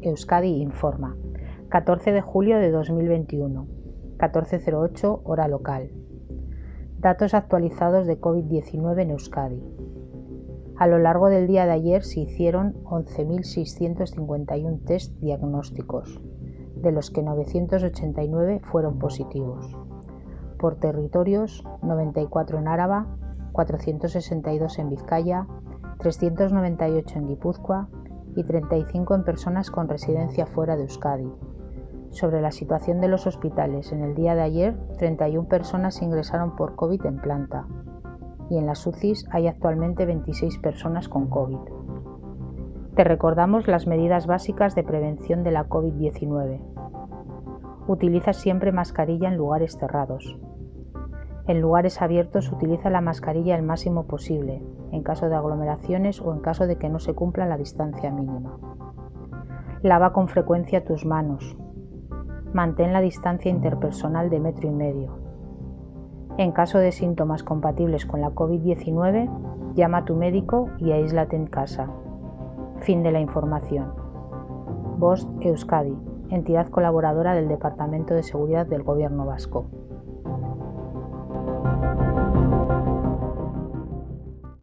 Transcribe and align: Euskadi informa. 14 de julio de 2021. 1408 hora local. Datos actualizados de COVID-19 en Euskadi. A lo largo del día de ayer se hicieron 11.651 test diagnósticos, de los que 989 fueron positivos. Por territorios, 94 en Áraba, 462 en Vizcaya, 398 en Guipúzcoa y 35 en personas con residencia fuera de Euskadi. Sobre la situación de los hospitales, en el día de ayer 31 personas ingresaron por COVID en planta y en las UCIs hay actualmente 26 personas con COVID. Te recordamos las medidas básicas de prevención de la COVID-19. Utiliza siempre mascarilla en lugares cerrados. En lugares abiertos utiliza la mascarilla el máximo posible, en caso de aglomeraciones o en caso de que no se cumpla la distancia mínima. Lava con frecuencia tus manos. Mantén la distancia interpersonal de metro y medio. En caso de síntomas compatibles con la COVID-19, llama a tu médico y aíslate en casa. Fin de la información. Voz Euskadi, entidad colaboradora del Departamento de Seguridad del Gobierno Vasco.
Euskadi 0.00 0.60
informa. 0.60 1.16
14 1.68 2.10
de 2.10 2.20
julio 2.20 2.58
de 2.58 2.72
2021. 2.72 3.68
1408 4.18 5.20
hora 5.22 5.46
local. 5.46 5.92
Datos 6.98 7.32
actualizados 7.32 8.08
de 8.08 8.20
COVID-19 8.20 9.02
en 9.02 9.10
Euskadi. 9.10 9.62
A 10.76 10.88
lo 10.88 10.98
largo 10.98 11.28
del 11.28 11.46
día 11.46 11.64
de 11.64 11.72
ayer 11.72 12.02
se 12.02 12.20
hicieron 12.20 12.74
11.651 12.82 14.84
test 14.84 15.16
diagnósticos, 15.20 16.20
de 16.74 16.90
los 16.90 17.12
que 17.12 17.22
989 17.22 18.62
fueron 18.64 18.98
positivos. 18.98 19.76
Por 20.58 20.74
territorios, 20.74 21.62
94 21.82 22.58
en 22.58 22.66
Áraba, 22.66 23.16
462 23.52 24.80
en 24.80 24.90
Vizcaya, 24.90 25.46
398 25.98 27.18
en 27.18 27.28
Guipúzcoa 27.28 27.88
y 28.36 28.44
35 28.44 29.14
en 29.14 29.24
personas 29.24 29.70
con 29.70 29.88
residencia 29.88 30.46
fuera 30.46 30.76
de 30.76 30.82
Euskadi. 30.82 31.30
Sobre 32.10 32.40
la 32.42 32.52
situación 32.52 33.00
de 33.00 33.08
los 33.08 33.26
hospitales, 33.26 33.90
en 33.92 34.02
el 34.02 34.14
día 34.14 34.34
de 34.34 34.42
ayer 34.42 34.76
31 34.98 35.48
personas 35.48 36.02
ingresaron 36.02 36.56
por 36.56 36.74
COVID 36.76 37.06
en 37.06 37.16
planta 37.16 37.66
y 38.50 38.58
en 38.58 38.66
las 38.66 38.86
UCIs 38.86 39.26
hay 39.30 39.48
actualmente 39.48 40.04
26 40.04 40.58
personas 40.58 41.08
con 41.08 41.28
COVID. 41.28 41.58
Te 42.94 43.04
recordamos 43.04 43.66
las 43.66 43.86
medidas 43.86 44.26
básicas 44.26 44.74
de 44.74 44.84
prevención 44.84 45.42
de 45.42 45.52
la 45.52 45.66
COVID-19. 45.70 46.60
Utiliza 47.86 48.34
siempre 48.34 48.70
mascarilla 48.70 49.28
en 49.28 49.38
lugares 49.38 49.78
cerrados. 49.78 50.38
En 51.46 51.60
lugares 51.60 52.00
abiertos 52.00 52.52
utiliza 52.52 52.88
la 52.88 53.00
mascarilla 53.00 53.56
el 53.56 53.64
máximo 53.64 54.04
posible, 54.04 54.62
en 54.92 55.02
caso 55.02 55.28
de 55.28 55.34
aglomeraciones 55.34 56.20
o 56.20 56.32
en 56.32 56.40
caso 56.40 56.66
de 56.68 56.76
que 56.76 56.88
no 56.88 57.00
se 57.00 57.14
cumpla 57.14 57.46
la 57.46 57.56
distancia 57.56 58.12
mínima. 58.12 58.58
Lava 59.82 60.12
con 60.12 60.28
frecuencia 60.28 60.84
tus 60.84 61.04
manos. 61.04 61.56
Mantén 62.52 62.92
la 62.92 63.00
distancia 63.00 63.50
interpersonal 63.50 64.30
de 64.30 64.38
metro 64.38 64.68
y 64.68 64.72
medio. 64.72 65.18
En 66.38 66.52
caso 66.52 66.78
de 66.78 66.92
síntomas 66.92 67.42
compatibles 67.42 68.06
con 68.06 68.20
la 68.20 68.30
COVID-19, 68.30 69.74
llama 69.74 69.98
a 69.98 70.04
tu 70.04 70.14
médico 70.14 70.68
y 70.78 70.92
aíslate 70.92 71.34
en 71.34 71.46
casa. 71.46 71.90
Fin 72.80 73.02
de 73.02 73.10
la 73.10 73.20
información. 73.20 73.92
Voz 74.98 75.26
Euskadi, 75.40 75.96
entidad 76.30 76.68
colaboradora 76.68 77.34
del 77.34 77.48
Departamento 77.48 78.14
de 78.14 78.22
Seguridad 78.22 78.66
del 78.66 78.84
Gobierno 78.84 79.26
Vasco. 79.26 79.66